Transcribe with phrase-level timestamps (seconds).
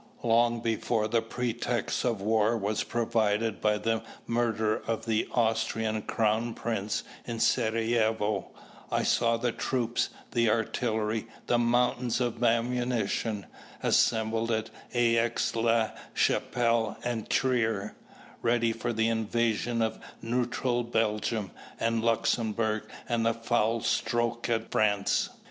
[0.23, 6.55] Long before the pretext of war was provided by the murder of the Austrian Crown
[6.55, 8.47] Prince in Serajevo,
[8.91, 13.45] I saw the troops, the artillery, the mountains of ammunition,
[13.83, 17.95] assembled at Aix la Chapelle and Trier,
[18.41, 25.29] ready for the invasion of neutral Belgium and Luxembourg, and the foul stroke at France.